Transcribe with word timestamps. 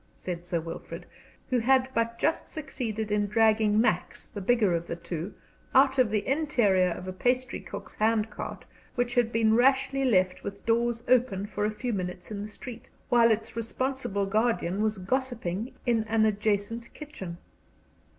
said 0.15 0.47
Sir 0.47 0.59
Wilfrid, 0.59 1.05
who 1.47 1.59
had 1.59 1.87
but 1.93 2.17
just 2.17 2.49
succeeded 2.49 3.11
in 3.11 3.27
dragging 3.27 3.79
Max, 3.79 4.27
the 4.27 4.41
bigger 4.41 4.73
of 4.73 4.87
the 4.87 4.95
two, 4.95 5.31
out 5.75 5.99
of 5.99 6.09
the 6.09 6.25
interior 6.27 6.89
of 6.89 7.07
a 7.07 7.13
pastry 7.13 7.59
cook's 7.59 7.93
hand 7.93 8.31
cart 8.31 8.65
which 8.95 9.13
had 9.13 9.31
been 9.31 9.53
rashly 9.53 10.03
left 10.03 10.43
with 10.43 10.65
doors 10.65 11.03
open 11.07 11.45
for 11.45 11.65
a 11.65 11.69
few 11.69 11.93
minutes 11.93 12.31
in 12.31 12.41
the 12.41 12.47
street, 12.49 12.89
while 13.09 13.29
its 13.29 13.55
responsible 13.55 14.25
guardian 14.25 14.81
was 14.81 14.97
gossiping 14.97 15.71
in 15.85 16.03
an 16.05 16.25
adjacent 16.25 16.91
kitchen. 16.95 17.37